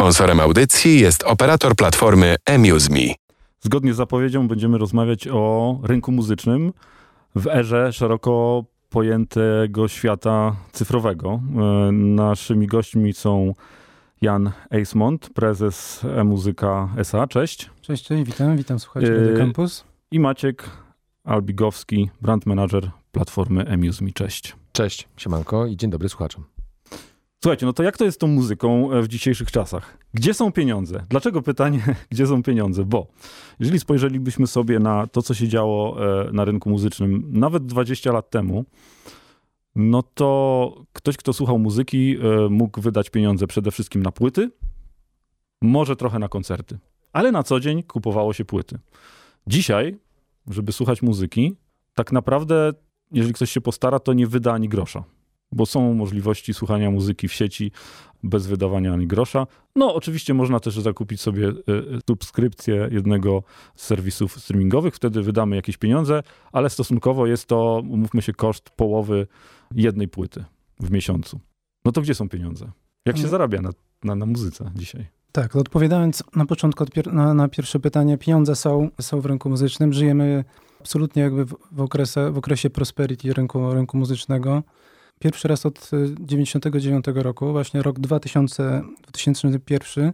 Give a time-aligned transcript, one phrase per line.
[0.00, 3.14] Sponsorem audycji jest operator platformy AmuseMe.
[3.60, 6.72] Zgodnie z zapowiedzią będziemy rozmawiać o rynku muzycznym
[7.34, 11.40] w erze szeroko pojętego świata cyfrowego.
[11.88, 13.54] E, naszymi gośćmi są
[14.22, 17.26] Jan Eismont, prezes e-muzyka SA.
[17.26, 17.70] Cześć.
[17.80, 19.84] Cześć, cześć, witam, witam słuchaczy Radio Campus.
[20.10, 20.70] I Maciek
[21.24, 24.12] Albigowski, brand manager platformy AmuseMe.
[24.12, 24.56] Cześć.
[24.72, 26.55] Cześć, siemanko i dzień dobry słuchaczom.
[27.42, 29.98] Słuchajcie, no to jak to jest z tą muzyką e, w dzisiejszych czasach?
[30.14, 31.04] Gdzie są pieniądze?
[31.08, 32.84] Dlaczego pytanie, gdzie są pieniądze?
[32.84, 33.06] Bo
[33.60, 38.30] jeżeli spojrzelibyśmy sobie na to, co się działo e, na rynku muzycznym nawet 20 lat
[38.30, 38.64] temu,
[39.74, 44.50] no to ktoś, kto słuchał muzyki, e, mógł wydać pieniądze przede wszystkim na płyty,
[45.62, 46.78] może trochę na koncerty,
[47.12, 48.78] ale na co dzień kupowało się płyty.
[49.46, 49.98] Dzisiaj,
[50.46, 51.56] żeby słuchać muzyki,
[51.94, 52.72] tak naprawdę,
[53.12, 55.04] jeżeli ktoś się postara, to nie wyda ani grosza
[55.52, 57.72] bo są możliwości słuchania muzyki w sieci
[58.22, 59.46] bez wydawania ani grosza.
[59.76, 61.52] No, oczywiście można też zakupić sobie e,
[62.08, 63.42] subskrypcję jednego
[63.76, 66.22] z serwisów streamingowych, wtedy wydamy jakieś pieniądze,
[66.52, 69.26] ale stosunkowo jest to, umówmy się, koszt połowy
[69.74, 70.44] jednej płyty
[70.80, 71.40] w miesiącu.
[71.84, 72.70] No to gdzie są pieniądze?
[73.06, 73.28] Jak się no.
[73.28, 73.70] zarabia na,
[74.04, 75.06] na, na muzyce dzisiaj?
[75.32, 79.92] Tak, odpowiadając na początku na, na, pierwsze pytanie, pieniądze są, są w rynku muzycznym.
[79.92, 80.44] Żyjemy
[80.80, 84.62] absolutnie jakby w, w, okresie, w okresie prosperity rynku, rynku muzycznego
[85.18, 90.12] pierwszy raz od 99 y, roku, właśnie rok 2000, 2001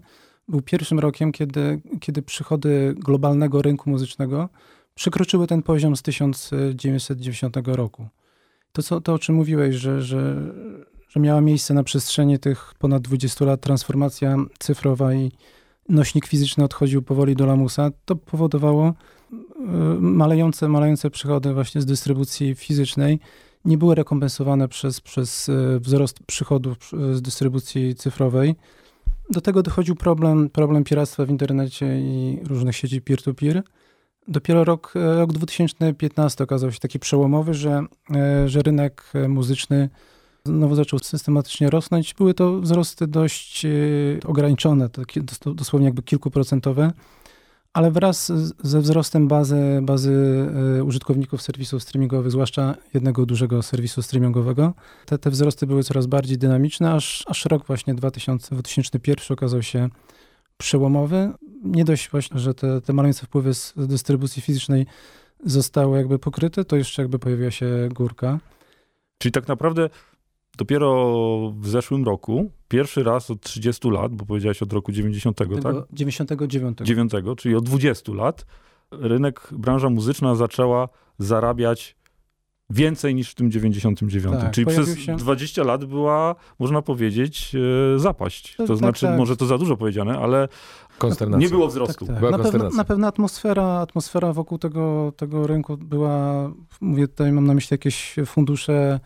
[0.49, 4.49] był pierwszym rokiem, kiedy, kiedy przychody globalnego rynku muzycznego
[4.95, 8.09] przekroczyły ten poziom z 1990 roku.
[8.73, 10.37] To, co, to o czym mówiłeś, że, że,
[11.09, 15.33] że miała miejsce na przestrzeni tych ponad 20 lat transformacja cyfrowa i
[15.89, 18.95] nośnik fizyczny odchodził powoli do lamusa, to powodowało y,
[20.01, 23.21] malejące, malejące przychody właśnie z dystrybucji fizycznej
[23.65, 26.77] nie były rekompensowane przez, przez e, wzrost przychodów
[27.13, 28.55] z dystrybucji cyfrowej.
[29.31, 33.63] Do tego dochodził problem, problem piractwa w internecie i różnych sieci peer-to-peer.
[34.29, 37.85] Dopiero rok, e, rok 2015 okazał się taki przełomowy, że,
[38.15, 39.89] e, że rynek muzyczny
[40.45, 42.15] znowu zaczął systematycznie rosnąć.
[42.15, 43.67] Były to wzrosty dość
[44.27, 44.89] ograniczone,
[45.55, 46.93] dosłownie jakby kilkuprocentowe
[47.73, 50.47] ale wraz ze wzrostem bazy, bazy
[50.79, 54.75] e, użytkowników serwisów streamingowych, zwłaszcza jednego dużego serwisu streamingowego,
[55.07, 59.89] te, te wzrosty były coraz bardziej dynamiczne, aż, aż rok właśnie 2000, 2001 okazał się
[60.57, 61.33] przełomowy.
[61.65, 64.87] Nie dość właśnie, że te, te maleńce wpływy z dystrybucji fizycznej
[65.45, 68.39] zostały jakby pokryte, to jeszcze jakby pojawiła się górka.
[69.19, 69.91] Czyli tak naprawdę
[70.59, 75.49] dopiero w zeszłym roku, pierwszy raz od 30 lat, bo powiedziałeś od roku 90, tak?
[75.93, 76.79] 99.
[76.83, 78.47] 9, czyli od 20 lat,
[78.91, 81.97] rynek, branża muzyczna zaczęła zarabiać
[82.73, 84.41] więcej niż w tym 99.
[84.41, 85.17] Tak, Czyli przez się...
[85.17, 87.53] 20 lat była, można powiedzieć,
[87.95, 88.57] e, zapaść.
[88.57, 89.19] To tak, znaczy, tak.
[89.19, 90.49] może to za dużo powiedziane, ale
[91.39, 92.07] nie było wzrostu.
[92.07, 92.31] Tak, tak.
[92.31, 97.55] na, pewno, na pewno atmosfera, atmosfera wokół tego, tego rynku była, mówię tutaj, mam na
[97.55, 99.01] myśli jakieś fundusze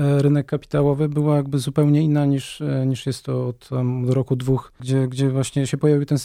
[0.00, 4.72] rynek kapitałowy była jakby zupełnie inna niż, e, niż jest to od tam, roku dwóch,
[4.80, 6.18] gdzie, gdzie właśnie się pojawił ten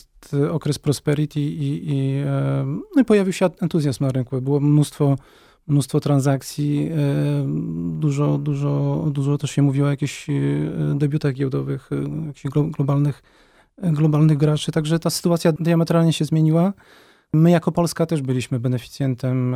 [0.52, 2.66] okres prosperity i, i, e,
[2.96, 4.42] no i pojawił się entuzjazm na rynku.
[4.42, 5.16] Było mnóstwo,
[5.68, 6.92] mnóstwo transakcji,
[8.00, 10.28] dużo, dużo, dużo też się mówiło o jakichś
[10.96, 11.90] debiutach giełdowych,
[12.28, 13.24] jakichś globalnych,
[13.78, 16.74] globalnych graczy, także ta sytuacja diametralnie się zmieniła.
[17.34, 19.56] My jako Polska też byliśmy beneficjentem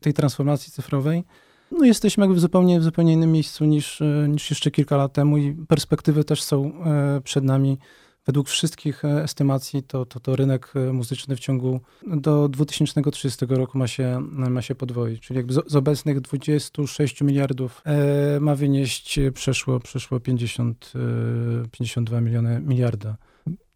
[0.00, 1.24] tej transformacji cyfrowej
[1.70, 5.12] no jesteśmy jakby w zupełnie, w zupełnie innym miejscu niż, e, niż jeszcze kilka lat
[5.12, 7.78] temu i perspektywy też są e, przed nami.
[8.26, 13.88] Według wszystkich e, estymacji to, to, to rynek muzyczny w ciągu do 2030 roku ma
[13.88, 15.20] się, ma się podwoić.
[15.20, 17.82] Czyli jakby z, z obecnych 26 miliardów
[18.40, 20.92] ma wynieść przeszło, przeszło 50,
[21.70, 23.16] 52 miliony miliarda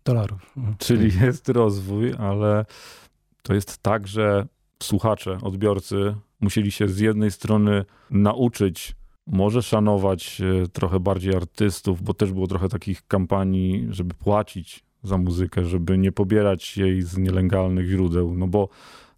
[0.04, 0.54] dolarów.
[0.78, 2.64] Czyli jest rozwój, ale
[3.42, 4.46] to jest tak, że
[4.84, 8.94] słuchacze, odbiorcy musieli się z jednej strony nauczyć,
[9.26, 15.18] może szanować e, trochę bardziej artystów, bo też było trochę takich kampanii, żeby płacić za
[15.18, 18.68] muzykę, żeby nie pobierać jej z nielegalnych źródeł, no bo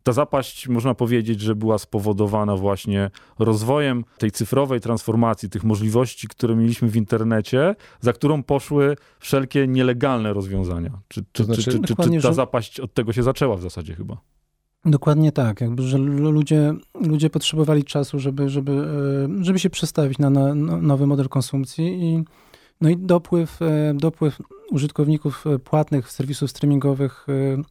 [0.04, 6.56] ta zapaść, można powiedzieć, że była spowodowana właśnie rozwojem tej cyfrowej transformacji, tych możliwości, które
[6.56, 11.00] mieliśmy w internecie, za którą poszły wszelkie nielegalne rozwiązania.
[11.08, 14.16] Czy, czy, znaczy, czy, czy, czy ta zapaść od tego się zaczęła w zasadzie chyba?
[14.86, 18.72] Dokładnie tak, jakby, że ludzie, ludzie potrzebowali czasu, żeby, żeby,
[19.40, 22.24] e, żeby się przestawić na, na nowy model konsumpcji i,
[22.80, 24.38] no i dopływ, e, dopływ
[24.70, 27.26] użytkowników e, płatnych serwisów streamingowych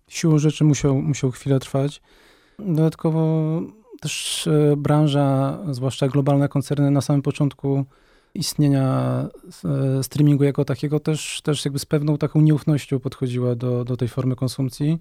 [0.07, 2.01] siłą rzeczy musiał, musiał chwilę trwać.
[2.59, 3.61] Dodatkowo
[4.01, 7.85] też branża, zwłaszcza globalne koncerny na samym początku
[8.33, 9.27] istnienia
[10.01, 14.35] streamingu jako takiego też, też jakby z pewną taką nieufnością podchodziła do, do tej formy
[14.35, 14.99] konsumpcji.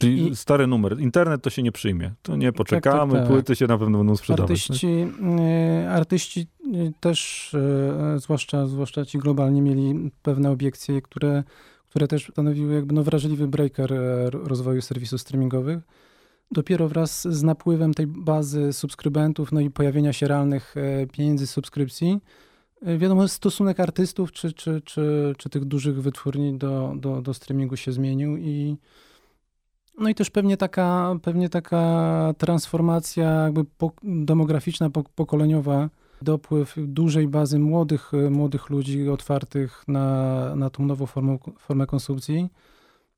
[0.00, 1.00] Czyli I- stary numer.
[1.00, 2.12] Internet to się nie przyjmie.
[2.22, 3.30] To nie poczekamy, tak, tak.
[3.30, 4.50] płyty się na pewno będą sprzedawać.
[4.50, 5.06] Artyści,
[5.40, 11.44] e, artyści e, też, e, zwłaszcza, zwłaszcza ci globalnie, mieli pewne obiekcje, które,
[11.88, 15.78] które też stanowiły jakby no wrażliwy breaker e, rozwoju serwisów streamingowych.
[16.50, 22.20] Dopiero wraz z napływem tej bazy subskrybentów, no i pojawienia się realnych e, pieniędzy subskrypcji,
[22.82, 27.76] e, wiadomo, stosunek artystów czy, czy, czy, czy tych dużych wytwórni do, do, do streamingu
[27.76, 28.76] się zmienił i
[29.98, 35.90] no i też pewnie taka, pewnie taka transformacja jakby po, demograficzna, po, pokoleniowa,
[36.22, 42.48] dopływ dużej bazy młodych, młodych ludzi otwartych na, na tą nową formę, formę konsumpcji,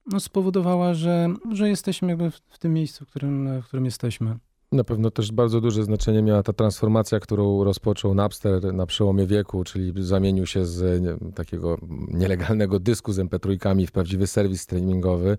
[0.07, 4.37] no spowodowała, że, że jesteśmy jakby w, w tym miejscu, w którym, w którym jesteśmy.
[4.73, 9.65] Na pewno też bardzo duże znaczenie miała ta transformacja, którą rozpoczął Napster na przełomie wieku,
[9.65, 11.05] czyli zamienił się z
[11.35, 11.79] takiego
[12.09, 15.37] nielegalnego dysku z MP3 w prawdziwy serwis streamingowy.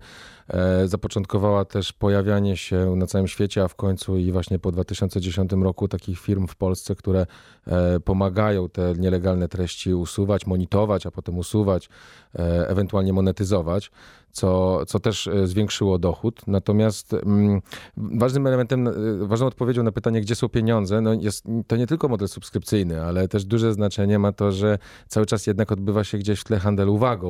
[0.48, 5.52] E, zapoczątkowała też pojawianie się na całym świecie, a w końcu i właśnie po 2010
[5.52, 7.26] roku takich firm w Polsce, które
[7.66, 11.88] e, pomagają te nielegalne treści usuwać, monitorować, a potem usuwać,
[12.34, 13.90] e, ewentualnie monetyzować
[14.34, 16.46] co, co też e, zwiększyło dochód.
[16.46, 17.62] Natomiast mm,
[17.96, 18.92] ważnym elementem, e,
[19.26, 23.28] ważną odpowiedzią na pytanie, gdzie są pieniądze, no jest to nie tylko model subskrypcyjny, ale
[23.28, 24.78] też duże znaczenie ma to, że
[25.08, 27.22] cały czas jednak odbywa się gdzieś w tle handel uwagą.